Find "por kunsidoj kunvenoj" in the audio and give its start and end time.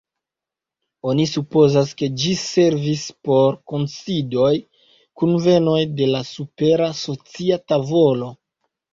3.29-5.75